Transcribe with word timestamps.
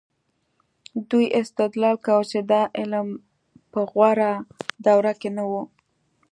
دوی 1.09 1.25
استدلال 1.39 1.95
کاوه 2.05 2.25
چې 2.31 2.39
دا 2.51 2.61
علم 2.79 3.07
په 3.71 3.79
غوره 3.91 4.31
دوره 4.85 5.13
کې 5.19 5.29
نه 5.37 5.43
و. 5.49 5.51